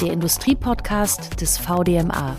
[0.00, 2.36] der Industriepodcast des VDMA.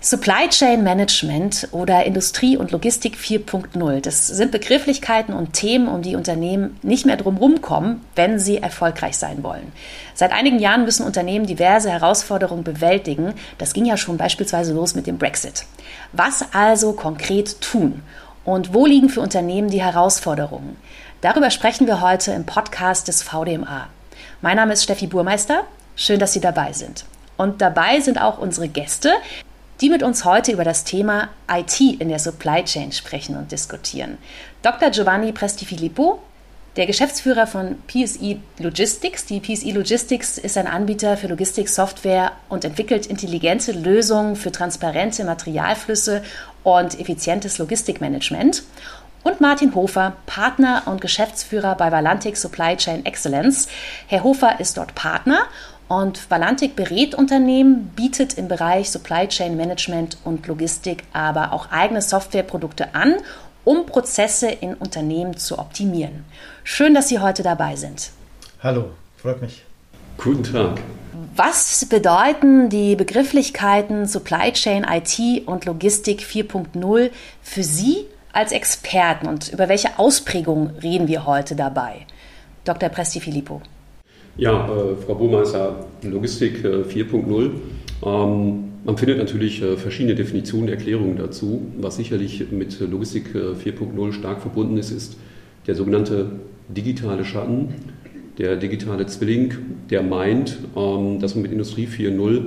[0.00, 6.16] Supply Chain Management oder Industrie und Logistik 4.0, das sind Begrifflichkeiten und Themen, um die
[6.16, 9.72] Unternehmen nicht mehr drumherum kommen, wenn sie erfolgreich sein wollen.
[10.14, 13.34] Seit einigen Jahren müssen Unternehmen diverse Herausforderungen bewältigen.
[13.58, 15.64] Das ging ja schon beispielsweise los mit dem Brexit.
[16.12, 18.02] Was also konkret tun?
[18.44, 20.76] Und wo liegen für Unternehmen die Herausforderungen?
[21.22, 23.88] Darüber sprechen wir heute im Podcast des VDMA.
[24.40, 25.62] Mein Name ist Steffi Burmeister.
[25.94, 27.04] Schön, dass Sie dabei sind.
[27.36, 29.12] Und dabei sind auch unsere Gäste,
[29.80, 34.18] die mit uns heute über das Thema IT in der Supply Chain sprechen und diskutieren.
[34.62, 34.90] Dr.
[34.90, 36.18] Giovanni Prestifilippo,
[36.74, 39.24] der Geschäftsführer von PSI Logistics.
[39.26, 46.24] Die PSI Logistics ist ein Anbieter für Logistiksoftware und entwickelt intelligente Lösungen für transparente Materialflüsse
[46.64, 48.64] und effizientes Logistikmanagement.
[49.24, 53.68] Und Martin Hofer, Partner und Geschäftsführer bei Valantic Supply Chain Excellence.
[54.08, 55.42] Herr Hofer ist dort Partner
[55.86, 62.02] und Valantic berät Unternehmen, bietet im Bereich Supply Chain Management und Logistik aber auch eigene
[62.02, 63.14] Softwareprodukte an,
[63.64, 66.24] um Prozesse in Unternehmen zu optimieren.
[66.64, 68.10] Schön, dass Sie heute dabei sind.
[68.60, 69.62] Hallo, freut mich.
[70.18, 70.80] Guten Tag.
[71.36, 77.10] Was bedeuten die Begrifflichkeiten Supply Chain, IT und Logistik 4.0
[77.42, 82.06] für Sie als Experten und über welche Ausprägungen reden wir heute dabei?
[82.64, 82.88] Dr.
[82.88, 83.60] Presti Filippo.
[84.36, 87.50] Ja, äh, Frau Burmeister, Logistik äh, 4.0.
[88.04, 91.62] Ähm, man findet natürlich äh, verschiedene Definitionen, Erklärungen dazu.
[91.78, 95.16] Was sicherlich mit Logistik 4.0 äh, stark verbunden ist, ist
[95.66, 96.30] der sogenannte
[96.68, 97.74] digitale Schatten,
[98.38, 99.54] der digitale Zwilling,
[99.90, 102.46] der meint, ähm, dass man mit Industrie 4.0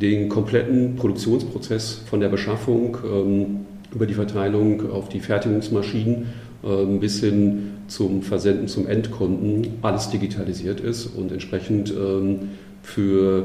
[0.00, 6.26] den kompletten Produktionsprozess von der Beschaffung ähm, über die Verteilung auf die Fertigungsmaschinen
[6.64, 12.50] ähm, bis hin zum Versenden zum Endkunden alles digitalisiert ist und entsprechend ähm,
[12.82, 13.44] für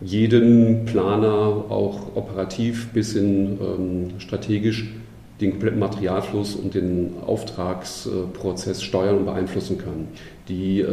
[0.00, 4.90] jeden Planer auch operativ bis hin ähm, strategisch
[5.40, 10.06] den kompletten Materialfluss und den Auftragsprozess steuern und beeinflussen kann.
[10.48, 10.84] Die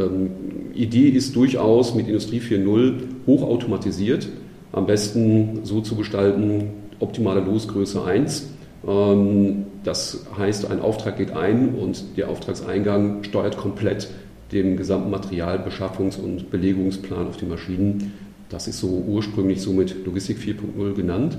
[0.74, 2.94] Idee ist durchaus mit Industrie 4.0
[3.28, 4.28] hochautomatisiert,
[4.72, 11.74] am besten so zu gestalten, optimale Losgröße 1 ähm, das heißt, ein Auftrag geht ein
[11.74, 14.08] und der Auftragseingang steuert komplett
[14.52, 18.12] den gesamten Materialbeschaffungs- und Belegungsplan auf die Maschinen.
[18.48, 21.38] Das ist so ursprünglich so mit Logistik 4.0 genannt.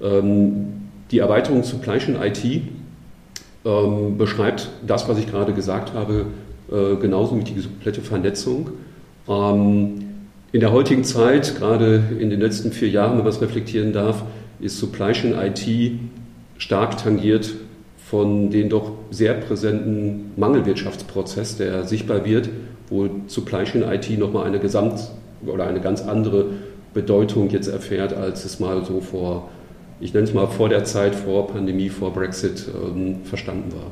[0.00, 0.66] Ähm,
[1.10, 2.44] die Erweiterung Supply Chain IT
[3.64, 6.26] ähm, beschreibt das, was ich gerade gesagt habe,
[6.70, 8.70] äh, genauso wie die komplette Vernetzung.
[9.26, 14.22] In der heutigen Zeit, gerade in den letzten vier Jahren, wenn man es reflektieren darf,
[14.60, 15.98] ist Supply Chain IT
[16.58, 17.52] stark tangiert
[17.96, 22.48] von den doch sehr präsenten Mangelwirtschaftsprozess, der sichtbar wird,
[22.88, 25.10] wo Supply Chain IT nochmal eine Gesamt-
[25.46, 26.46] oder eine ganz andere
[26.92, 29.48] Bedeutung jetzt erfährt, als es mal so vor,
[30.00, 33.90] ich nenne es mal vor der Zeit, vor Pandemie, vor Brexit ähm, verstanden war.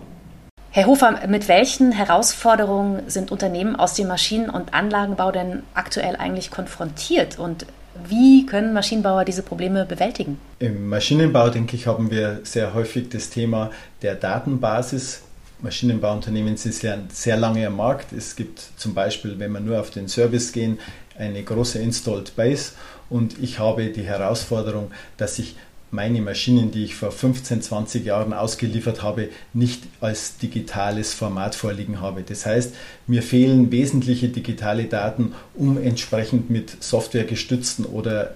[0.71, 6.51] Herr Hofer, mit welchen Herausforderungen sind Unternehmen aus dem Maschinen- und Anlagenbau denn aktuell eigentlich
[6.51, 7.67] konfrontiert und
[8.09, 10.39] wie können Maschinenbauer diese Probleme bewältigen?
[10.59, 13.71] Im Maschinenbau, denke ich, haben wir sehr häufig das Thema
[14.03, 15.23] der Datenbasis.
[15.61, 18.13] Maschinenbauunternehmen sind ja sehr lange am Markt.
[18.13, 20.79] Es gibt zum Beispiel, wenn wir nur auf den Service gehen,
[21.17, 22.73] eine große Installed Base.
[23.11, 25.57] Und ich habe die Herausforderung, dass ich
[25.93, 32.01] meine Maschinen, die ich vor 15, 20 Jahren ausgeliefert habe, nicht als digitales Format vorliegen
[32.01, 32.23] habe.
[32.23, 32.75] Das heißt,
[33.07, 38.35] mir fehlen wesentliche digitale Daten, um entsprechend mit Software gestützten oder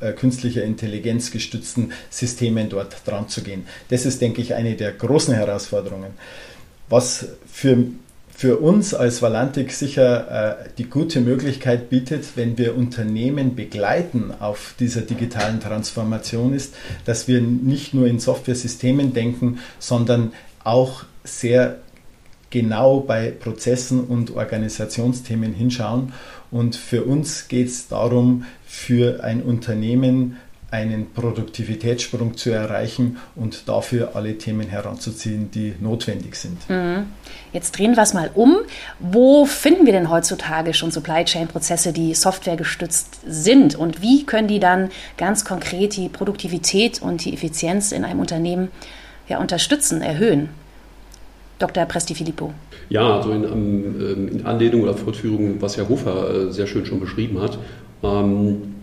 [0.00, 3.66] äh, künstlicher Intelligenz gestützten Systemen dort dran zu gehen.
[3.88, 6.12] Das ist, denke ich, eine der großen Herausforderungen.
[6.88, 7.76] Was für
[8.36, 14.74] für uns als Valantik sicher äh, die gute Möglichkeit bietet, wenn wir Unternehmen begleiten auf
[14.80, 16.74] dieser digitalen Transformation ist,
[17.04, 20.32] dass wir nicht nur in Software-Systemen denken, sondern
[20.64, 21.78] auch sehr
[22.50, 26.12] genau bei Prozessen und Organisationsthemen hinschauen.
[26.50, 30.38] Und für uns geht es darum, für ein Unternehmen
[30.74, 36.68] einen Produktivitätssprung zu erreichen und dafür alle Themen heranzuziehen, die notwendig sind.
[36.68, 37.06] Mhm.
[37.52, 38.56] Jetzt drehen wir es mal um.
[38.98, 43.76] Wo finden wir denn heutzutage schon Supply Chain Prozesse, die softwaregestützt sind?
[43.76, 48.68] Und wie können die dann ganz konkret die Produktivität und die Effizienz in einem Unternehmen
[49.28, 50.48] ja, unterstützen, erhöhen?
[51.60, 51.84] Dr.
[51.84, 52.52] Presti Filippo.
[52.88, 56.98] Ja, also in, ähm, in, Anlehnung oder Fortführung, was Herr Hofer äh, sehr schön schon
[56.98, 57.58] beschrieben hat.
[58.02, 58.73] Ähm,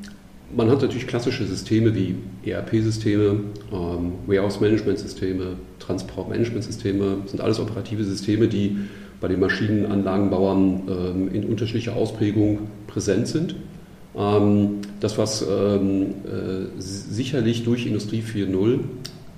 [0.56, 2.16] man hat natürlich klassische Systeme wie
[2.46, 3.40] ERP-Systeme,
[3.72, 8.78] ähm, Warehouse-Management-Systeme, Transport-Management-Systeme, sind alles operative Systeme, die
[9.20, 13.56] bei den Maschinenanlagenbauern ähm, in unterschiedlicher Ausprägung präsent sind.
[14.16, 18.80] Ähm, das, was ähm, äh, sicherlich durch Industrie 4.0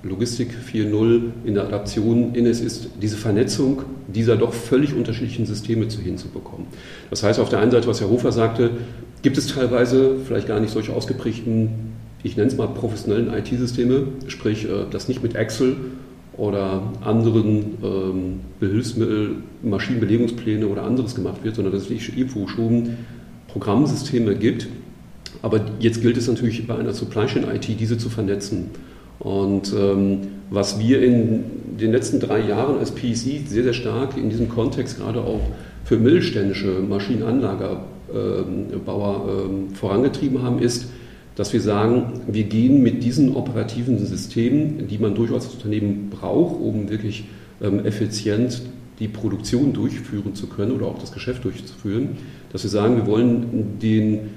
[0.03, 5.87] Logistik 4.0 in der Adaption in es ist, diese Vernetzung dieser doch völlig unterschiedlichen Systeme
[5.87, 6.67] zu hinzubekommen.
[7.09, 8.71] Das heißt, auf der einen Seite, was Herr Hofer sagte,
[9.23, 11.69] gibt es teilweise vielleicht gar nicht solche ausgeprägten,
[12.21, 15.75] ich nenne es mal professionellen IT-Systeme, sprich, äh, das nicht mit Excel
[16.37, 22.97] oder anderen ähm, Behilfsmittel, Maschinenbelegungspläne oder anderes gemacht wird, sondern dass es irgendwo schon
[23.47, 24.67] Programmsysteme gibt.
[25.41, 28.69] Aber jetzt gilt es natürlich bei einer Supply Chain IT, diese zu vernetzen.
[29.19, 30.19] Und ähm,
[30.49, 31.43] was wir in
[31.79, 35.41] den letzten drei Jahren als PSI sehr, sehr stark in diesem Kontext gerade auch
[35.85, 40.87] für mittelständische Maschinenanlagerbauer ähm, vorangetrieben haben, ist,
[41.35, 46.59] dass wir sagen, wir gehen mit diesen operativen Systemen, die man durchaus als Unternehmen braucht,
[46.59, 47.25] um wirklich
[47.61, 48.61] ähm, effizient
[48.99, 52.09] die Produktion durchführen zu können oder auch das Geschäft durchzuführen,
[52.51, 54.29] dass wir sagen, wir wollen den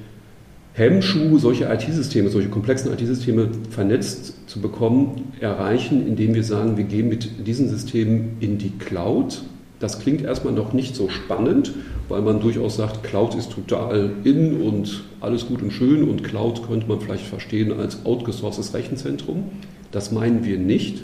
[0.73, 7.09] Hemmschuh, solche IT-Systeme, solche komplexen IT-Systeme vernetzt zu bekommen, erreichen, indem wir sagen, wir gehen
[7.09, 9.43] mit diesen Systemen in die Cloud.
[9.79, 11.75] Das klingt erstmal noch nicht so spannend,
[12.09, 16.67] weil man durchaus sagt, Cloud ist total in und alles gut und schön und Cloud
[16.67, 19.45] könnte man vielleicht verstehen als outgesourcedes Rechenzentrum.
[19.93, 21.03] Das meinen wir nicht.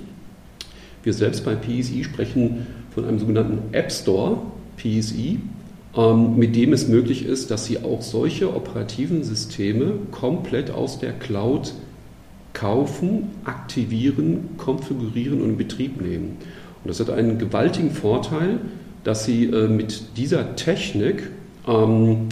[1.02, 4.38] Wir selbst bei PSI sprechen von einem sogenannten App Store,
[4.76, 5.40] PSI,
[5.96, 11.12] ähm, mit dem es möglich ist, dass Sie auch solche operativen Systeme komplett aus der
[11.12, 11.75] Cloud
[12.52, 16.36] kaufen, aktivieren, konfigurieren und in Betrieb nehmen.
[16.84, 18.61] Und das hat einen gewaltigen Vorteil,
[19.05, 21.31] dass Sie äh, mit dieser Technik
[21.67, 22.29] ähm,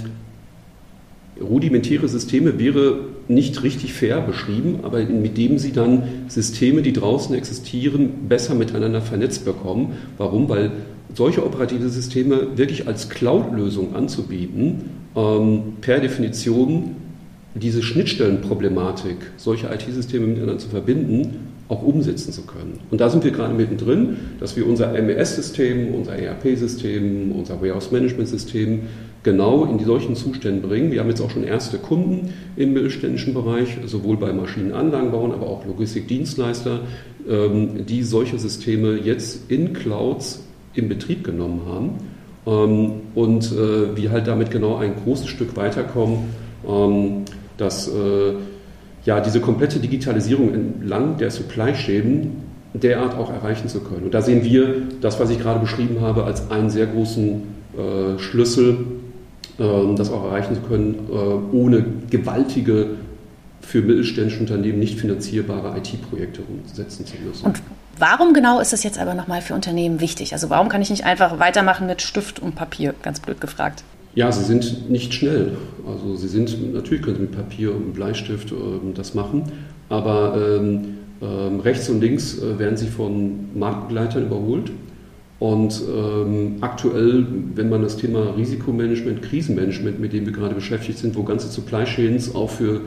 [1.41, 7.35] rudimentäre Systeme wäre nicht richtig fair beschrieben, aber mit dem sie dann Systeme, die draußen
[7.35, 9.95] existieren, besser miteinander vernetzt bekommen.
[10.19, 10.49] Warum?
[10.49, 10.73] Weil
[11.15, 16.97] solche operative Systeme wirklich als Cloud-Lösung anzubieten, ähm, per Definition
[17.55, 22.81] diese Schnittstellenproblematik, solche IT-Systeme miteinander zu verbinden, auch umsetzen zu können.
[22.91, 28.81] Und da sind wir gerade mittendrin, dass wir unser MES-System, unser ERP-System, unser Warehouse-Management-System
[29.23, 30.91] genau in die solchen Zustände bringen.
[30.91, 35.65] Wir haben jetzt auch schon erste Kunden im mittelständischen Bereich, sowohl bei Maschinenanlagenbauern, aber auch
[35.65, 36.81] Logistikdienstleister,
[37.29, 40.43] ähm, die solche Systeme jetzt in Clouds
[40.75, 41.91] in Betrieb genommen haben
[42.47, 46.31] ähm, und äh, wir halt damit genau ein großes Stück weiterkommen,
[46.69, 47.25] ähm,
[47.57, 48.33] dass äh,
[49.11, 52.31] ja, diese komplette Digitalisierung entlang der Supply-Chain
[52.75, 54.05] derart auch erreichen zu können.
[54.05, 57.43] Und da sehen wir das, was ich gerade beschrieben habe, als einen sehr großen
[57.77, 58.87] äh, Schlüssel
[59.59, 62.91] ähm, das auch erreichen zu können, äh, ohne gewaltige
[63.61, 67.47] für mittelständische Unternehmen nicht finanzierbare IT-Projekte umsetzen zu müssen.
[67.47, 67.61] Und
[67.99, 70.35] warum genau ist das jetzt aber nochmal für Unternehmen wichtig?
[70.35, 73.83] Also warum kann ich nicht einfach weitermachen mit Stift und Papier, ganz blöd gefragt?
[74.15, 75.53] Ja, sie sind nicht schnell.
[75.87, 78.55] Also sie sind, natürlich können sie mit Papier und Bleistift äh,
[78.95, 79.45] das machen,
[79.89, 84.71] aber ähm, ähm, rechts und links äh, werden sie von Marktbegleitern überholt.
[85.39, 91.17] Und ähm, aktuell, wenn man das Thema Risikomanagement, Krisenmanagement, mit dem wir gerade beschäftigt sind,
[91.17, 92.83] wo ganze Supply Chains auch für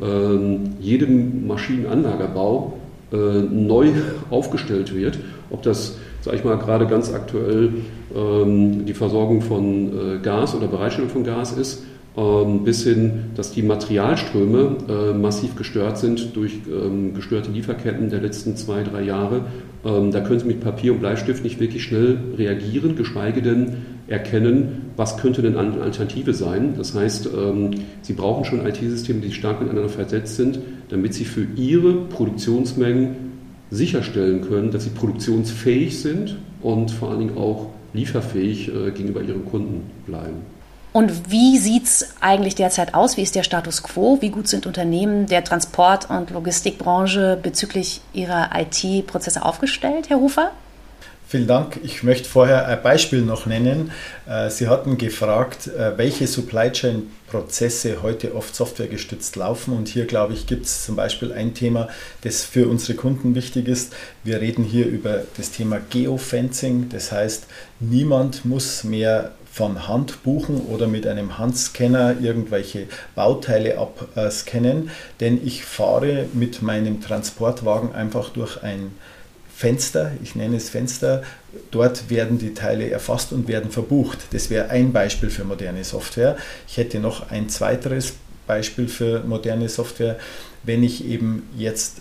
[0.00, 2.78] ähm, jedem Maschinenanlagerbau
[3.12, 3.90] äh, neu
[4.30, 5.18] aufgestellt wird,
[5.50, 7.70] ob das, sage ich mal, gerade ganz aktuell
[8.12, 11.84] die Versorgung von äh, Gas oder Bereitstellung von Gas ist,
[12.16, 18.20] ähm, bis hin, dass die Materialströme äh, massiv gestört sind durch ähm, gestörte Lieferketten der
[18.20, 19.42] letzten zwei, drei Jahre.
[19.84, 23.76] Ähm, da können Sie mit Papier und Bleistift nicht wirklich schnell reagieren, geschweige denn
[24.08, 26.74] erkennen, was könnte denn eine Alternative sein.
[26.76, 27.28] Das heißt,
[28.02, 30.58] Sie brauchen schon IT-Systeme, die stark miteinander versetzt sind,
[30.88, 33.30] damit Sie für Ihre Produktionsmengen
[33.70, 39.44] sicherstellen können, dass sie produktionsfähig sind und vor allen Dingen auch lieferfähig äh, gegenüber ihren
[39.44, 40.42] Kunden bleiben.
[40.92, 43.16] Und wie sieht es eigentlich derzeit aus?
[43.16, 44.18] Wie ist der Status quo?
[44.20, 50.50] Wie gut sind Unternehmen der Transport- und Logistikbranche bezüglich ihrer IT-Prozesse aufgestellt, Herr Hofer?
[51.30, 51.78] Vielen Dank.
[51.84, 53.92] Ich möchte vorher ein Beispiel noch nennen.
[54.28, 59.72] Äh, Sie hatten gefragt, äh, welche Supply Chain Prozesse heute oft softwaregestützt laufen.
[59.76, 61.88] Und hier, glaube ich, gibt es zum Beispiel ein Thema,
[62.22, 63.92] das für unsere Kunden wichtig ist.
[64.24, 66.88] Wir reden hier über das Thema Geofencing.
[66.88, 67.46] Das heißt,
[67.78, 75.64] niemand muss mehr von Hand buchen oder mit einem Handscanner irgendwelche Bauteile abscannen, denn ich
[75.64, 78.96] fahre mit meinem Transportwagen einfach durch ein
[79.60, 81.22] Fenster, ich nenne es Fenster,
[81.70, 84.18] dort werden die Teile erfasst und werden verbucht.
[84.32, 86.38] Das wäre ein Beispiel für moderne Software.
[86.66, 88.14] Ich hätte noch ein zweiteres
[88.46, 90.18] Beispiel für moderne Software,
[90.62, 91.98] wenn ich eben jetzt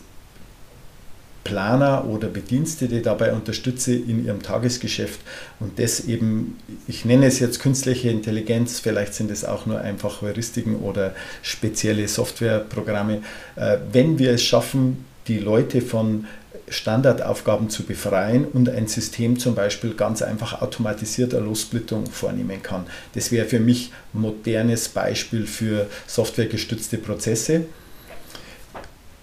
[1.44, 5.20] Planer oder Bedienstete dabei unterstütze in ihrem Tagesgeschäft
[5.60, 10.22] und das eben, ich nenne es jetzt künstliche Intelligenz, vielleicht sind es auch nur einfach
[10.22, 13.22] Heuristiken oder spezielle Softwareprogramme,
[13.58, 16.26] äh, wenn wir es schaffen, die Leute von
[16.70, 22.86] Standardaufgaben zu befreien und ein System zum Beispiel ganz einfach automatisierter Lossplittung vornehmen kann.
[23.14, 27.66] Das wäre für mich ein modernes Beispiel für softwaregestützte Prozesse.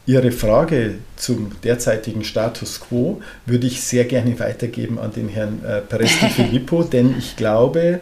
[0.08, 5.80] Ihre Frage zum derzeitigen Status quo würde ich sehr gerne weitergeben an den Herrn äh,
[5.80, 8.00] Presti Filippo, denn ich glaube,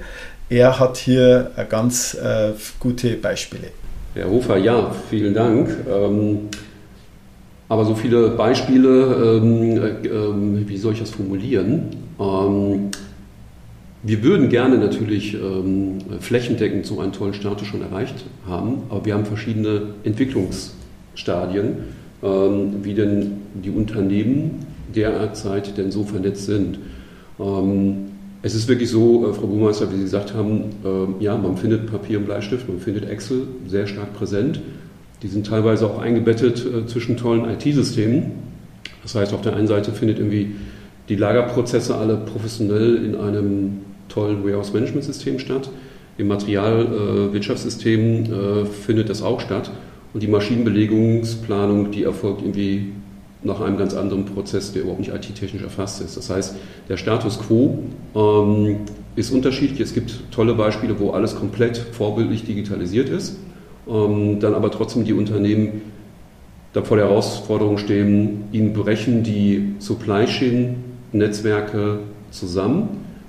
[0.51, 3.69] er hat hier ganz äh, gute Beispiele.
[4.15, 5.71] Herr Hofer, ja, vielen Dank.
[5.91, 6.51] Ähm,
[7.75, 11.89] aber so viele Beispiele, ähm, äh, wie soll ich das formulieren?
[12.21, 12.91] Ähm,
[14.05, 19.15] wir würden gerne natürlich ähm, flächendeckend so einen tollen Status schon erreicht haben, aber wir
[19.15, 20.71] haben verschiedene Entwicklungs-
[21.17, 21.79] Stadien,
[22.23, 26.79] ähm, wie denn die Unternehmen derzeit denn so vernetzt sind.
[27.41, 28.07] Ähm,
[28.43, 31.91] es ist wirklich so, äh, Frau Buhmeister, wie Sie gesagt haben, äh, ja, man findet
[31.91, 34.61] Papier und Bleistift, man findet Excel sehr stark präsent.
[35.23, 38.33] Die sind teilweise auch eingebettet äh, zwischen tollen IT-Systemen.
[39.03, 40.57] Das heißt, auf der einen Seite findet irgendwie
[41.09, 45.71] die Lagerprozesse alle professionell in einem tollen Warehouse-Management-System statt.
[46.17, 49.71] Im Materialwirtschaftssystem äh, findet das auch statt.
[50.13, 52.93] Und die Maschinenbelegungsplanung, die erfolgt irgendwie
[53.43, 56.17] nach einem ganz anderen Prozess, der überhaupt nicht IT-technisch erfasst ist.
[56.17, 56.57] Das heißt,
[56.89, 57.81] der Status quo
[58.15, 58.77] ähm,
[59.17, 59.81] ist unterschiedlich.
[59.81, 63.37] Es gibt tolle Beispiele, wo alles komplett vorbildlich digitalisiert ist,
[63.89, 65.83] ähm, dann aber trotzdem die Unternehmen
[66.73, 70.77] da vor der Herausforderung stehen, ihnen brechen die Supply Chain
[71.13, 72.01] Netzwerke
[72.31, 72.89] zusammen,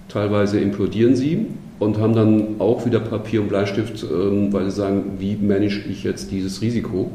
[0.10, 1.46] teilweise implodieren sie
[1.78, 6.04] und haben dann auch wieder Papier und Bleistift, ähm, weil sie sagen, wie manage ich
[6.04, 7.12] jetzt dieses Risiko?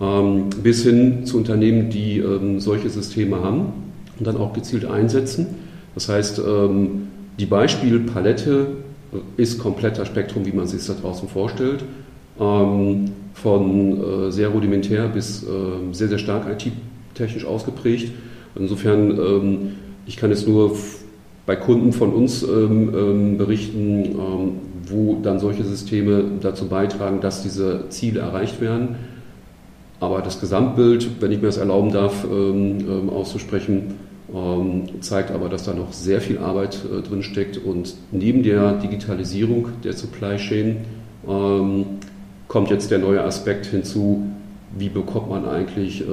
[0.00, 3.72] Ähm, bis hin zu Unternehmen, die ähm, solche Systeme haben
[4.18, 5.46] und dann auch gezielt einsetzen.
[5.94, 6.40] Das heißt,
[7.38, 8.68] die Beispielpalette
[9.36, 11.84] ist kompletter Spektrum, wie man sich das da draußen vorstellt.
[13.34, 15.46] Von äh, sehr rudimentär bis
[15.92, 18.12] sehr, sehr stark IT-technisch ausgeprägt.
[18.54, 19.72] Insofern,
[20.06, 20.76] ich kann jetzt nur
[21.46, 24.52] bei Kunden von uns ähm, ähm, berichten, ähm,
[24.86, 28.96] wo dann solche Systeme dazu beitragen, dass diese Ziele erreicht werden.
[30.00, 33.94] Aber das Gesamtbild, wenn ich mir das erlauben darf, ähm, ähm, auszusprechen,
[34.34, 37.58] ähm, zeigt aber, dass da noch sehr viel Arbeit äh, drin steckt.
[37.58, 40.78] Und neben der Digitalisierung der Supply Chain
[42.52, 44.26] kommt jetzt der neue Aspekt hinzu,
[44.76, 46.04] wie bekommt man eigentlich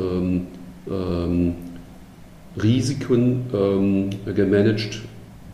[2.55, 5.01] Risiken gemanagt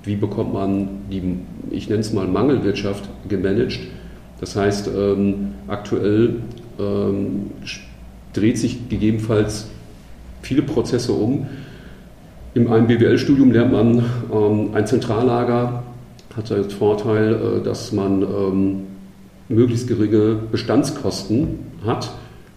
[0.05, 1.39] wie bekommt man die,
[1.71, 3.79] ich nenne es mal Mangelwirtschaft, gemanagt.
[4.39, 6.35] Das heißt, ähm, aktuell
[6.79, 7.51] ähm,
[8.33, 9.67] dreht sich gegebenenfalls
[10.41, 11.47] viele Prozesse um.
[12.53, 15.83] In einem BWL-Studium lernt man, ähm, ein Zentrallager
[16.35, 18.81] hat den Vorteil, äh, dass man ähm,
[19.49, 22.11] möglichst geringe Bestandskosten hat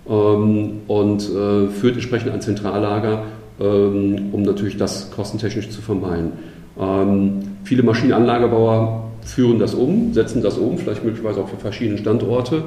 [0.09, 3.25] ähm, und äh, führt entsprechend ein Zentrallager,
[3.61, 6.33] ähm, um natürlich das kostentechnisch zu vermeiden.
[6.79, 12.63] Ähm, viele Maschinenanlagebauer führen das um, setzen das um, vielleicht möglicherweise auch für verschiedene Standorte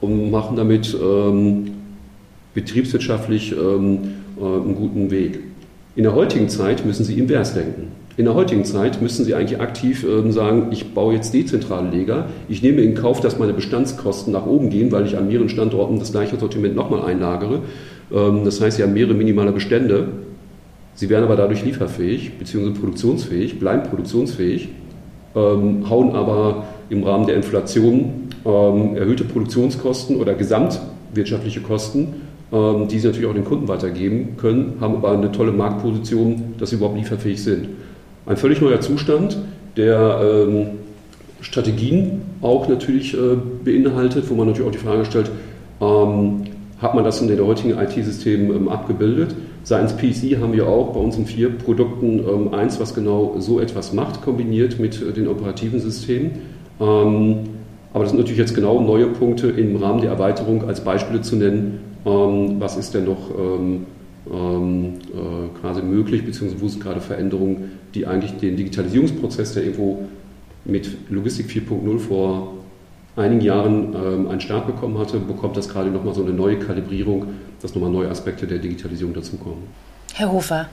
[0.00, 1.72] und machen damit ähm,
[2.54, 3.98] betriebswirtschaftlich ähm,
[4.38, 5.40] äh, einen guten Weg.
[5.96, 7.92] In der heutigen Zeit müssen Sie invers denken.
[8.16, 12.28] In der heutigen Zeit müssen Sie eigentlich aktiv ähm, sagen, ich baue jetzt dezentrale Leger,
[12.48, 15.98] ich nehme in Kauf, dass meine Bestandskosten nach oben gehen, weil ich an mehreren Standorten
[15.98, 17.60] das gleiche Sortiment nochmal einlagere.
[18.12, 20.08] Ähm, das heißt, Sie haben mehrere minimale Bestände
[20.96, 22.70] Sie werden aber dadurch lieferfähig bzw.
[22.70, 24.68] produktionsfähig, bleiben produktionsfähig,
[25.34, 32.08] ähm, hauen aber im Rahmen der Inflation erhöhte Produktionskosten oder gesamtwirtschaftliche Kosten,
[32.52, 36.76] die sie natürlich auch den Kunden weitergeben können, haben aber eine tolle Marktposition, dass sie
[36.76, 37.68] überhaupt lieferfähig sind.
[38.26, 39.36] Ein völlig neuer Zustand,
[39.76, 40.66] der ähm,
[41.42, 45.30] Strategien auch natürlich äh, beinhaltet, wo man natürlich auch die Frage stellt,
[45.80, 46.44] ähm,
[46.80, 49.34] hat man das in den heutigen IT-Systemen ähm, abgebildet?
[49.62, 53.92] Seitens PC haben wir auch bei unseren vier Produkten ähm, eins, was genau so etwas
[53.92, 56.30] macht, kombiniert mit äh, den operativen Systemen.
[56.80, 57.40] Ähm,
[57.92, 61.36] aber das sind natürlich jetzt genau neue Punkte im Rahmen der Erweiterung als Beispiele zu
[61.36, 61.80] nennen.
[62.06, 63.80] Ähm, was ist denn noch äh,
[65.60, 70.06] quasi möglich, beziehungsweise wo sind gerade Veränderungen, die eigentlich den Digitalisierungsprozess, der irgendwo
[70.64, 72.54] mit Logistik 4.0 vor
[73.16, 77.26] einigen Jahren ähm, einen Start bekommen hatte, bekommt das gerade nochmal so eine neue Kalibrierung,
[77.60, 79.64] dass nochmal neue Aspekte der Digitalisierung dazukommen.
[80.14, 80.68] Herr Hofer.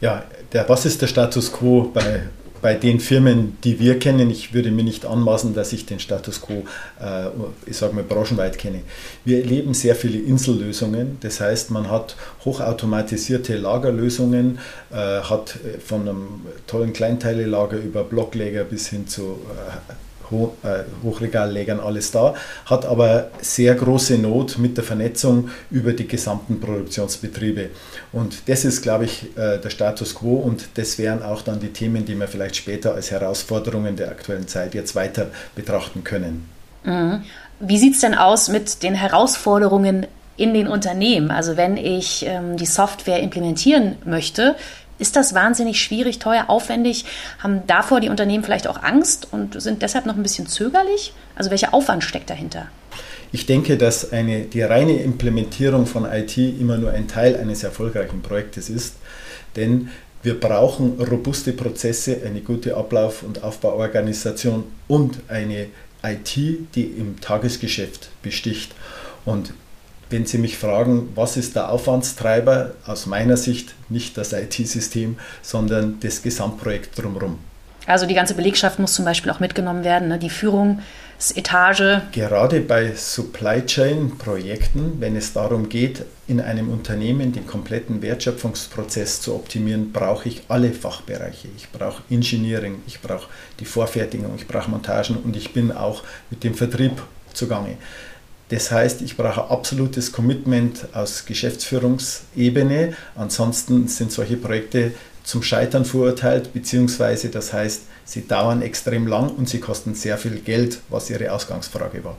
[0.00, 2.24] Ja, der, was ist der Status quo bei
[2.64, 6.40] bei den Firmen, die wir kennen, ich würde mir nicht anmaßen, dass ich den Status
[6.40, 6.64] quo,
[6.98, 7.26] äh,
[7.66, 8.80] ich sage mal, branchenweit kenne.
[9.26, 11.18] Wir erleben sehr viele Insellösungen.
[11.20, 18.88] Das heißt, man hat hochautomatisierte Lagerlösungen, äh, hat von einem tollen Kleinteilelager über Blockläger bis
[18.88, 19.92] hin zu äh,
[20.62, 22.34] äh, Hochregallegern alles da,
[22.66, 27.70] hat aber sehr große Not mit der Vernetzung über die gesamten Produktionsbetriebe.
[28.12, 31.72] Und das ist, glaube ich, äh, der Status quo und das wären auch dann die
[31.72, 36.48] Themen, die wir vielleicht später als Herausforderungen der aktuellen Zeit jetzt weiter betrachten können.
[36.84, 37.24] Mhm.
[37.60, 41.30] Wie sieht es denn aus mit den Herausforderungen in den Unternehmen?
[41.30, 44.56] Also wenn ich ähm, die Software implementieren möchte,
[44.98, 47.04] ist das wahnsinnig schwierig, teuer, aufwendig?
[47.38, 51.12] Haben davor die Unternehmen vielleicht auch Angst und sind deshalb noch ein bisschen zögerlich?
[51.34, 52.68] Also welcher Aufwand steckt dahinter?
[53.32, 58.22] Ich denke, dass eine, die reine Implementierung von IT immer nur ein Teil eines erfolgreichen
[58.22, 58.94] Projektes ist,
[59.56, 59.88] denn
[60.22, 65.66] wir brauchen robuste Prozesse, eine gute Ablauf- und Aufbauorganisation und eine
[66.02, 68.72] IT, die im Tagesgeschäft besticht.
[69.24, 69.52] Und
[70.10, 75.98] wenn Sie mich fragen, was ist der Aufwandstreiber, aus meiner Sicht nicht das IT-System, sondern
[76.00, 77.38] das Gesamtprojekt drumherum.
[77.86, 80.18] Also die ganze Belegschaft muss zum Beispiel auch mitgenommen werden, ne?
[80.18, 82.02] die Führungsetage.
[82.12, 89.34] Gerade bei Supply Chain-Projekten, wenn es darum geht, in einem Unternehmen den kompletten Wertschöpfungsprozess zu
[89.34, 91.48] optimieren, brauche ich alle Fachbereiche.
[91.56, 93.28] Ich brauche Engineering, ich brauche
[93.60, 97.02] die Vorfertigung, ich brauche Montagen und ich bin auch mit dem Vertrieb
[97.34, 97.76] zugange.
[98.50, 102.94] Das heißt, ich brauche absolutes Commitment aus Geschäftsführungsebene.
[103.16, 109.48] Ansonsten sind solche Projekte zum Scheitern verurteilt, beziehungsweise das heißt, sie dauern extrem lang und
[109.48, 112.16] sie kosten sehr viel Geld, was ihre Ausgangsfrage war.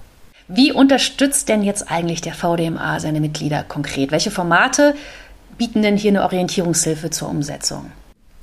[0.48, 4.12] Wie unterstützt denn jetzt eigentlich der VDMA seine Mitglieder konkret?
[4.12, 4.96] Welche Formate
[5.58, 7.91] bieten denn hier eine Orientierungshilfe zur Umsetzung?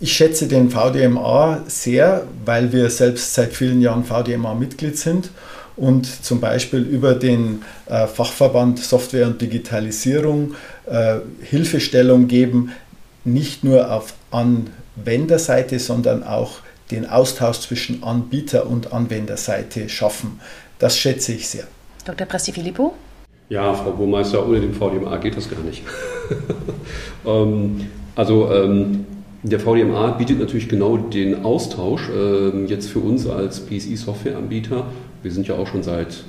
[0.00, 5.30] Ich schätze den VDMA sehr, weil wir selbst seit vielen Jahren VDMA-Mitglied sind
[5.76, 10.54] und zum Beispiel über den äh, Fachverband Software und Digitalisierung
[10.86, 12.72] äh, Hilfestellung geben,
[13.24, 16.58] nicht nur auf Anwenderseite, sondern auch
[16.90, 20.40] den Austausch zwischen Anbieter und Anwenderseite schaffen.
[20.78, 21.64] Das schätze ich sehr.
[22.04, 22.26] Dr.
[22.26, 22.94] Presti Filippo?
[23.48, 25.82] Ja, Frau Burmeister, ohne den VDMA geht das gar nicht.
[27.26, 29.06] ähm, also ähm,
[29.42, 34.86] der VDMA bietet natürlich genau den Austausch äh, jetzt für uns als PSI-Softwareanbieter.
[35.22, 36.24] Wir sind ja auch schon seit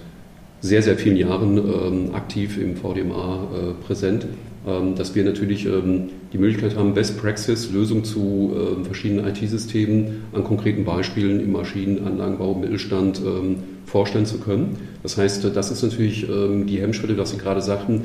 [0.62, 4.26] sehr, sehr vielen Jahren ähm, aktiv im VDMA äh, präsent,
[4.66, 10.24] ähm, dass wir natürlich ähm, die Möglichkeit haben, Best Praxis, Lösungen zu ähm, verschiedenen IT-Systemen
[10.32, 14.78] an konkreten Beispielen im Maschinen-, Anlagenbau, Mittelstand ähm, vorstellen zu können.
[15.04, 18.04] Das heißt, das ist natürlich ähm, die Hemmschwelle, dass Sie gerade sagten,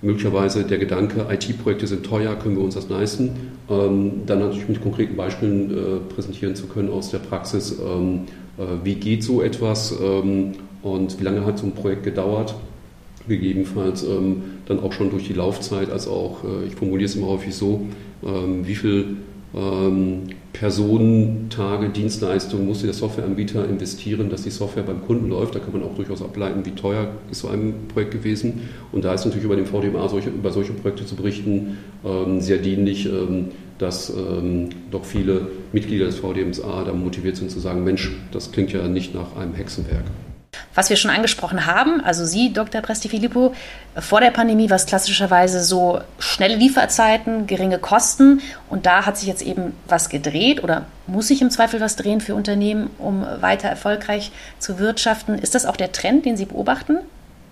[0.00, 3.30] möglicherweise der Gedanke, IT-Projekte sind teuer, können wir uns das leisten,
[3.68, 8.18] ähm, dann natürlich mit konkreten Beispielen äh, präsentieren zu können aus der Praxis, äh,
[8.82, 12.54] wie geht so etwas ähm, und wie lange hat so ein Projekt gedauert,
[13.28, 17.28] gegebenenfalls ähm, dann auch schon durch die Laufzeit, als auch, äh, ich formuliere es immer
[17.28, 17.86] häufig so,
[18.24, 19.16] ähm, wie viel
[19.54, 25.54] ähm, Personentage, Dienstleistungen muss der Softwareanbieter investieren, dass die Software beim Kunden läuft.
[25.54, 28.68] Da kann man auch durchaus ableiten, wie teuer ist so ein Projekt gewesen.
[28.90, 31.78] Und da ist natürlich über den VDMA solche, über solche Projekte zu berichten
[32.38, 33.08] sehr dienlich,
[33.78, 38.72] dass ähm, doch viele Mitglieder des VDMA da motiviert sind zu sagen, Mensch, das klingt
[38.72, 40.04] ja nicht nach einem Hexenwerk.
[40.74, 42.80] Was wir schon angesprochen haben, also Sie, Dr.
[42.80, 43.54] Presti-Filippo,
[43.98, 49.28] vor der Pandemie war es klassischerweise so schnelle Lieferzeiten, geringe Kosten und da hat sich
[49.28, 53.68] jetzt eben was gedreht oder muss sich im Zweifel was drehen für Unternehmen, um weiter
[53.68, 55.34] erfolgreich zu wirtschaften.
[55.38, 56.98] Ist das auch der Trend, den Sie beobachten?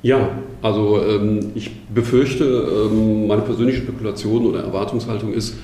[0.02, 0.30] Ja,
[0.62, 5.54] also ähm, ich befürchte, ähm, meine persönliche Spekulation oder Erwartungshaltung ist,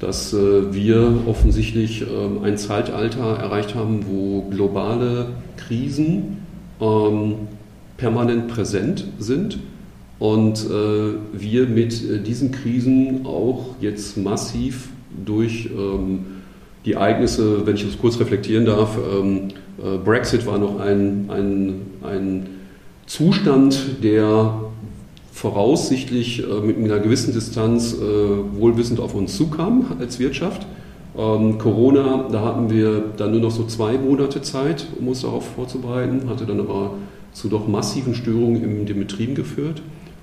[0.00, 5.26] dass äh, wir offensichtlich äh, ein Zeitalter erreicht haben, wo globale
[5.58, 6.38] Krisen
[6.80, 7.34] ähm,
[7.98, 9.58] permanent präsent sind
[10.18, 14.88] und äh, wir mit äh, diesen Krisen auch jetzt massiv
[15.24, 16.24] durch ähm,
[16.86, 19.48] die Ereignisse, wenn ich das kurz reflektieren darf, ähm,
[20.04, 22.46] Brexit war noch ein, ein, ein
[23.06, 24.69] Zustand, der
[25.32, 30.66] voraussichtlich äh, mit einer gewissen Distanz äh, wohlwissend auf uns zukam als Wirtschaft.
[31.16, 35.44] Ähm, Corona, da hatten wir dann nur noch so zwei Monate Zeit, um uns darauf
[35.54, 36.92] vorzubereiten, hatte dann aber
[37.32, 39.82] zu doch massiven Störungen in den Betrieben geführt.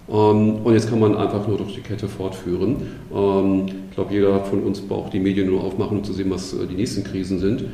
[0.09, 2.77] Ähm, und jetzt kann man einfach nur durch die Kette fortführen.
[3.13, 6.53] Ähm, ich glaube, jeder von uns braucht die Medien nur aufmachen, um zu sehen, was
[6.53, 7.65] äh, die nächsten Krisen sind.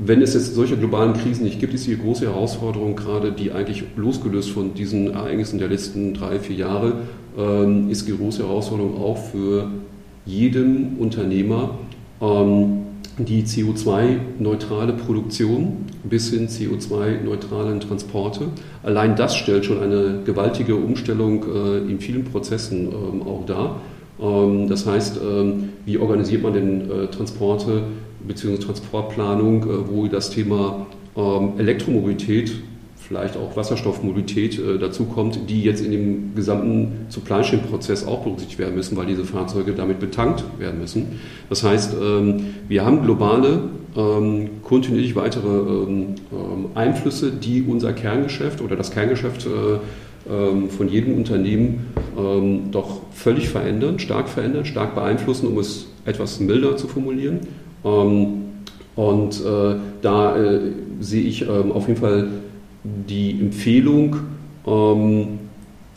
[0.00, 3.82] Wenn es jetzt solche globalen Krisen nicht gibt, ist die große Herausforderung gerade, die eigentlich
[3.96, 6.92] losgelöst von diesen Ereignissen der letzten drei, vier Jahre,
[7.36, 9.68] ähm, ist die große Herausforderung auch für
[10.24, 11.78] jedem Unternehmer,
[12.20, 12.82] ähm,
[13.18, 18.42] die CO2-neutrale Produktion bis hin CO2-neutralen Transporte.
[18.84, 23.80] Allein das stellt schon eine gewaltige Umstellung äh, in vielen Prozessen ähm, auch dar.
[24.20, 27.82] Ähm, das heißt, ähm, wie organisiert man denn äh, Transporte
[28.26, 28.58] bzw.
[28.58, 30.86] Transportplanung, äh, wo das Thema
[31.58, 32.52] Elektromobilität
[33.08, 38.22] vielleicht auch Wasserstoffmobilität äh, dazu kommt, die jetzt in dem gesamten Supply Chain Prozess auch
[38.22, 41.18] berücksichtigt werden müssen, weil diese Fahrzeuge damit betankt werden müssen.
[41.48, 48.60] Das heißt, ähm, wir haben globale, ähm, kontinuierlich weitere ähm, ähm Einflüsse, die unser Kerngeschäft
[48.60, 51.86] oder das Kerngeschäft äh, ähm, von jedem Unternehmen
[52.18, 57.40] ähm, doch völlig verändern, stark verändern, stark beeinflussen, um es etwas milder zu formulieren.
[57.82, 60.60] Und äh, da äh,
[61.00, 62.28] sehe ich auf jeden Fall
[62.84, 64.16] die Empfehlung,
[64.66, 65.38] ähm,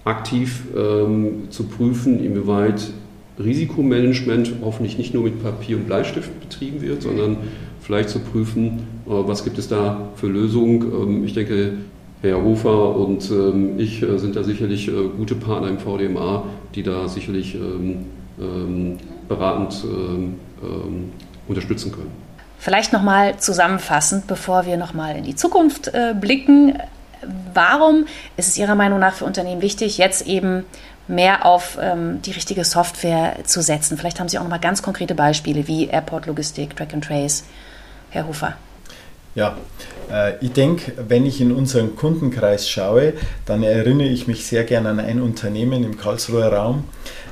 [0.03, 2.91] aktiv ähm, zu prüfen, inwieweit
[3.39, 7.37] Risikomanagement hoffentlich nicht nur mit Papier und Bleistift betrieben wird, sondern
[7.79, 10.81] vielleicht zu prüfen, äh, was gibt es da für Lösungen.
[10.81, 11.73] Ähm, ich denke,
[12.21, 16.43] Herr Hofer und ähm, ich sind da sicherlich gute Partner im VDMA,
[16.75, 18.05] die da sicherlich ähm,
[18.39, 19.83] ähm, beratend
[21.47, 22.11] unterstützen können.
[22.59, 26.77] Vielleicht nochmal zusammenfassend, bevor wir nochmal in die Zukunft äh, blicken.
[27.53, 28.05] Warum
[28.37, 30.65] ist es Ihrer Meinung nach für Unternehmen wichtig, jetzt eben
[31.07, 33.97] mehr auf ähm, die richtige Software zu setzen?
[33.97, 37.43] Vielleicht haben Sie auch nochmal ganz konkrete Beispiele wie Airport Logistik, Track and Trace.
[38.11, 38.55] Herr Hofer.
[39.33, 39.57] Ja,
[40.11, 43.13] äh, ich denke, wenn ich in unseren Kundenkreis schaue,
[43.45, 46.83] dann erinnere ich mich sehr gerne an ein Unternehmen im Karlsruher Raum,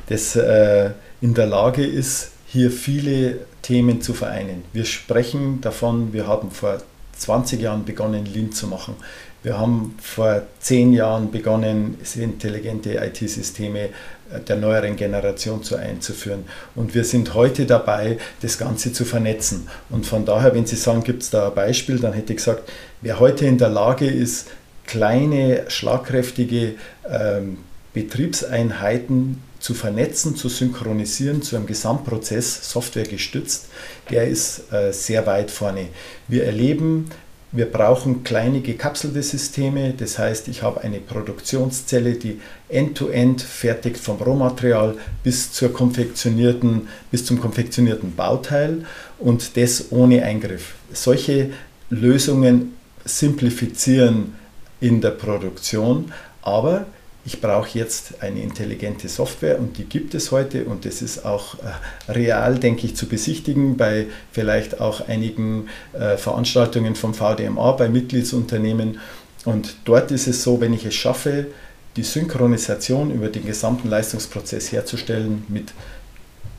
[0.07, 0.91] das äh,
[1.21, 4.63] in der Lage ist, hier viele Themen zu vereinen.
[4.73, 6.79] Wir sprechen davon, wir haben vor
[7.17, 8.95] 20 Jahren begonnen, Lean zu machen.
[9.41, 16.45] Wir haben vor 10 Jahren begonnen, intelligente IT-Systeme äh, der neueren Generation zu einzuführen.
[16.75, 19.67] Und wir sind heute dabei, das Ganze zu vernetzen.
[19.89, 22.69] Und von daher, wenn Sie sagen, gibt es da ein Beispiel, dann hätte ich gesagt,
[23.01, 24.49] wer heute in der Lage ist,
[24.85, 26.75] kleine, schlagkräftige
[27.09, 27.59] ähm,
[27.93, 33.67] Betriebseinheiten zu vernetzen, zu synchronisieren zu einem Gesamtprozess, Software gestützt,
[34.09, 35.87] der ist äh, sehr weit vorne.
[36.27, 37.09] Wir erleben,
[37.51, 43.97] wir brauchen kleine gekapselte Systeme, das heißt, ich habe eine Produktionszelle, die end-to-end -end fertigt
[43.97, 48.85] vom Rohmaterial bis, zur konfektionierten, bis zum konfektionierten Bauteil
[49.17, 50.75] und das ohne Eingriff.
[50.93, 51.49] Solche
[51.89, 54.35] Lösungen simplifizieren
[54.79, 56.85] in der Produktion, aber
[57.25, 61.55] ich brauche jetzt eine intelligente Software und die gibt es heute und das ist auch
[61.55, 67.89] äh, real, denke ich, zu besichtigen bei vielleicht auch einigen äh, Veranstaltungen vom VDMA bei
[67.89, 68.99] Mitgliedsunternehmen.
[69.45, 71.47] Und dort ist es so, wenn ich es schaffe,
[71.95, 75.73] die Synchronisation über den gesamten Leistungsprozess herzustellen mit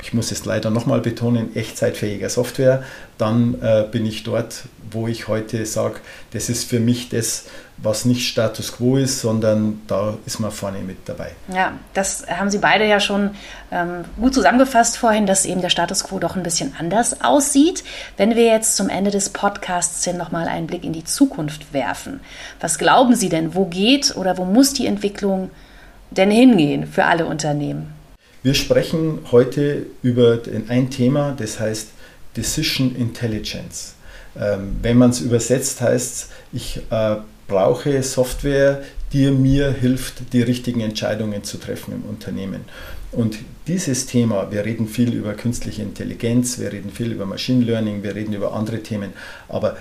[0.03, 2.83] ich muss es leider nochmal betonen, echtzeitfähiger Software,
[3.19, 5.97] dann äh, bin ich dort, wo ich heute sage,
[6.33, 10.81] das ist für mich das, was nicht Status quo ist, sondern da ist man vorne
[10.81, 11.31] mit dabei.
[11.55, 13.31] Ja, das haben Sie beide ja schon
[13.73, 17.85] ähm, gut zusammengefasst vorhin, dass eben der Status quo doch ein bisschen anders aussieht.
[18.17, 22.21] Wenn wir jetzt zum Ende des Podcasts hin nochmal einen Blick in die Zukunft werfen,
[22.61, 25.51] was glauben Sie denn, wo geht oder wo muss die Entwicklung
[26.11, 28.00] denn hingehen für alle Unternehmen?
[28.43, 31.89] Wir sprechen heute über ein Thema, das heißt
[32.35, 33.95] Decision Intelligence.
[34.35, 37.17] Ähm, wenn man es übersetzt, heißt ich äh,
[37.49, 42.63] brauche Software, die mir hilft, die richtigen Entscheidungen zu treffen im Unternehmen.
[43.13, 48.03] Und dieses Thema, wir reden viel über künstliche Intelligenz, wir reden viel über Machine Learning,
[48.03, 49.13] wir reden über andere Themen,
[49.49, 49.77] aber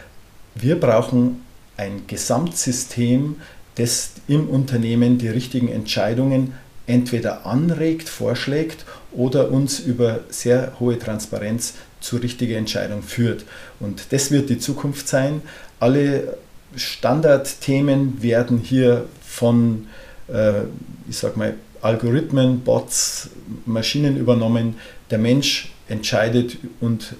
[0.55, 1.45] wir brauchen
[1.77, 3.37] ein Gesamtsystem,
[3.75, 6.53] das im Unternehmen die richtigen Entscheidungen
[6.89, 13.45] entweder anregt, vorschlägt oder uns über sehr hohe Transparenz zu richtigen Entscheidungen führt.
[13.79, 15.41] Und das wird die Zukunft sein.
[15.79, 16.37] Alle
[16.75, 19.87] Standardthemen werden hier von,
[20.27, 20.61] äh,
[21.07, 23.29] ich sag mal, Algorithmen, Bots,
[23.65, 24.75] Maschinen übernommen.
[25.11, 27.13] Der Mensch entscheidet und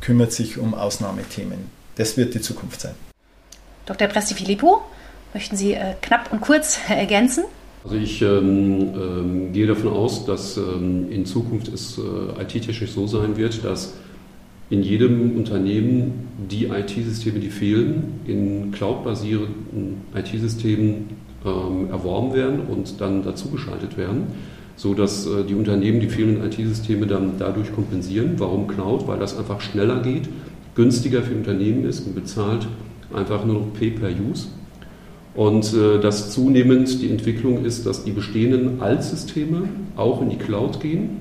[0.00, 1.70] kümmert sich um Ausnahmethemen.
[1.96, 2.94] Das wird die Zukunft sein.
[3.86, 4.08] Dr.
[4.08, 4.82] Presti Filippo,
[5.34, 7.44] möchten Sie äh, knapp und kurz ergänzen?
[7.86, 13.06] Also ich ähm, ähm, gehe davon aus, dass ähm, in Zukunft es äh, IT-technisch so
[13.06, 13.94] sein wird, dass
[14.70, 21.10] in jedem Unternehmen die IT-Systeme, die fehlen, in cloud-basierten IT-Systemen
[21.44, 24.24] ähm, erworben werden und dann dazugeschaltet werden,
[24.74, 28.32] sodass äh, die Unternehmen die fehlenden IT-Systeme dann dadurch kompensieren.
[28.38, 29.06] Warum Cloud?
[29.06, 30.28] Weil das einfach schneller geht,
[30.74, 32.66] günstiger für Unternehmen ist und bezahlt
[33.14, 34.48] einfach nur noch Pay per Use.
[35.36, 40.80] Und äh, dass zunehmend die Entwicklung ist, dass die bestehenden Altsysteme auch in die Cloud
[40.80, 41.18] gehen,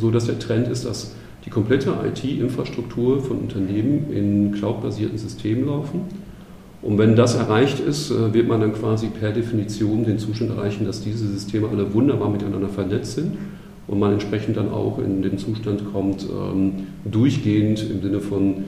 [0.00, 6.00] so dass der Trend ist, dass die komplette IT-Infrastruktur von Unternehmen in cloud-basierten Systemen laufen.
[6.80, 10.86] Und wenn das erreicht ist, äh, wird man dann quasi per Definition den Zustand erreichen,
[10.86, 13.36] dass diese Systeme alle wunderbar miteinander vernetzt sind
[13.86, 18.64] und man entsprechend dann auch in den Zustand kommt, ähm, durchgehend im Sinne von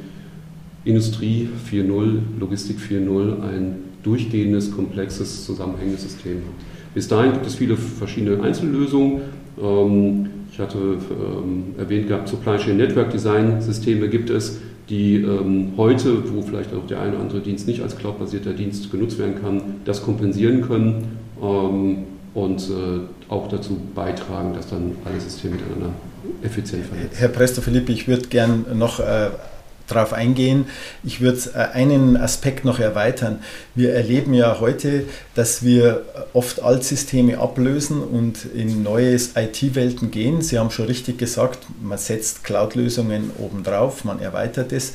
[0.85, 6.95] Industrie 4.0, Logistik 4.0 ein durchgehendes, komplexes, zusammenhängendes System hat.
[6.95, 9.23] Bis dahin gibt es viele verschiedene Einzellösungen.
[9.61, 14.59] Ähm, ich hatte ähm, erwähnt gehabt, Supply Chain Network Design Systeme gibt es,
[14.91, 18.91] die ähm, heute, wo vielleicht auch der eine oder andere Dienst nicht als cloudbasierter Dienst
[18.91, 21.19] genutzt werden kann, das kompensieren können
[22.35, 25.93] und äh, auch dazu beitragen, dass dann alle Systeme miteinander
[26.43, 29.01] effizient vernetzt Herr Presto Philippi, ich würde gern noch
[29.93, 30.67] darauf eingehen.
[31.05, 33.41] Ich würde äh, einen Aspekt noch erweitern.
[33.75, 40.43] Wir erleben ja heute, dass wir oft Altsysteme ablösen und in neue IT-Welten gehen.
[40.43, 44.91] Sie haben schon richtig gesagt, man setzt Cloud-Lösungen obendrauf, man erweitert es.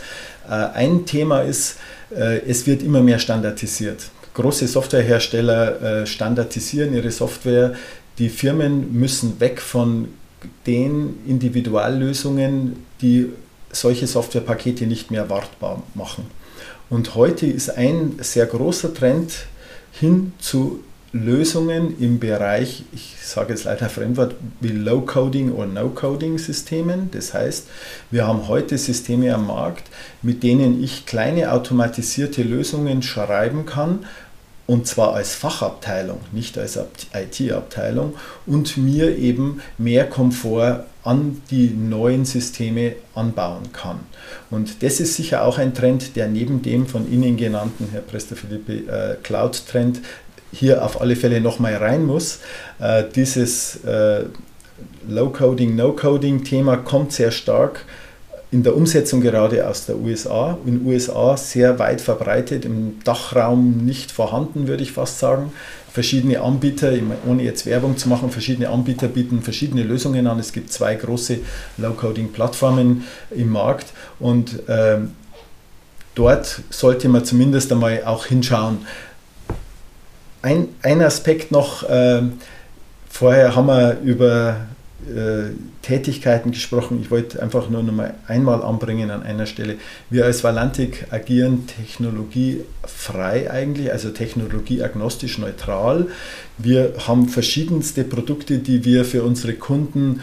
[0.47, 1.77] Äh, ein Thema ist,
[2.15, 4.09] äh, es wird immer mehr standardisiert.
[4.33, 7.73] Große Softwarehersteller standardisieren ihre Software.
[8.19, 10.09] Die Firmen müssen weg von
[10.65, 13.31] den Individuallösungen, die
[13.71, 16.25] solche Softwarepakete nicht mehr wartbar machen.
[16.89, 19.33] Und heute ist ein sehr großer Trend
[19.91, 27.09] hin zu Lösungen im Bereich, ich sage jetzt leider Fremdwort, wie Low-Coding oder No-Coding-Systemen.
[27.11, 27.67] Das heißt,
[28.11, 29.85] wir haben heute Systeme am Markt,
[30.21, 34.05] mit denen ich kleine automatisierte Lösungen schreiben kann,
[34.67, 36.77] und zwar als Fachabteilung, nicht als
[37.13, 43.99] IT-Abteilung und mir eben mehr Komfort an die neuen Systeme anbauen kann.
[44.51, 48.35] Und das ist sicher auch ein Trend, der neben dem von Ihnen genannten, Herr Prester
[48.35, 50.01] Philippi, äh, Cloud-Trend
[50.51, 52.39] hier auf alle Fälle nochmal rein muss.
[52.79, 54.25] Äh, dieses äh,
[55.07, 57.85] Low-Coding, No-Coding-Thema kommt sehr stark
[58.49, 60.57] in der Umsetzung gerade aus der USA.
[60.65, 65.51] In den USA sehr weit verbreitet, im Dachraum nicht vorhanden, würde ich fast sagen.
[65.91, 66.93] Verschiedene Anbieter,
[67.27, 70.39] ohne jetzt Werbung zu machen, verschiedene Anbieter bieten verschiedene Lösungen an.
[70.39, 71.39] Es gibt zwei große
[71.77, 73.87] Low-Coding-Plattformen im Markt
[74.19, 75.11] und ähm,
[76.15, 78.79] dort sollte man zumindest einmal auch hinschauen.
[80.41, 82.21] Ein, ein Aspekt noch, äh,
[83.09, 84.67] vorher haben wir über
[85.05, 85.51] äh,
[85.83, 86.99] Tätigkeiten gesprochen.
[87.01, 89.75] Ich wollte einfach nur noch mal einmal anbringen an einer Stelle.
[90.09, 96.07] Wir als Valantik agieren technologiefrei eigentlich, also technologieagnostisch neutral.
[96.57, 100.21] Wir haben verschiedenste Produkte, die wir für unsere Kunden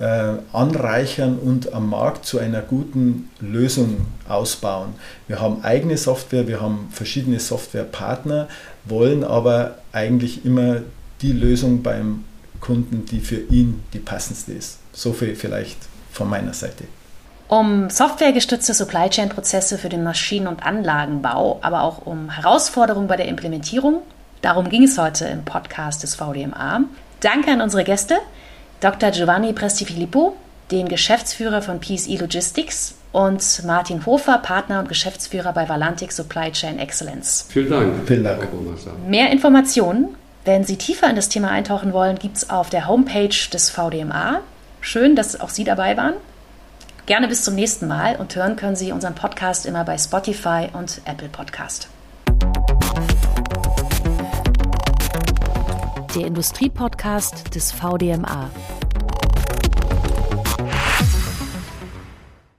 [0.00, 4.94] äh, anreichern und am Markt zu einer guten Lösung ausbauen.
[5.28, 8.48] Wir haben eigene Software, wir haben verschiedene Softwarepartner,
[8.84, 10.82] wollen aber eigentlich immer
[11.22, 12.24] die Lösung beim
[12.60, 14.78] Kunden, die für ihn die passendste ist.
[14.92, 15.78] So viel vielleicht
[16.10, 16.84] von meiner Seite.
[17.48, 23.16] Um softwaregestützte Supply Chain Prozesse für den Maschinen- und Anlagenbau, aber auch um Herausforderungen bei
[23.16, 24.02] der Implementierung.
[24.42, 26.84] Darum ging es heute im Podcast des VDMA.
[27.20, 28.16] Danke an unsere Gäste,
[28.80, 29.10] Dr.
[29.10, 30.36] Giovanni Prestifilippo,
[30.72, 36.78] den Geschäftsführer von PSE Logistics und Martin Hofer, Partner und Geschäftsführer bei Valantic Supply Chain
[36.78, 37.46] Excellence.
[37.48, 37.94] Vielen Dank.
[38.06, 38.48] Vielen Dank.
[39.08, 40.16] Mehr Informationen
[40.46, 44.40] wenn Sie tiefer in das Thema eintauchen wollen, gibt es auf der Homepage des VDMA.
[44.80, 46.14] Schön, dass auch Sie dabei waren.
[47.06, 51.00] Gerne bis zum nächsten Mal und hören können Sie unseren Podcast immer bei Spotify und
[51.04, 51.88] Apple Podcast.
[56.14, 58.50] Der Industriepodcast des VDMA.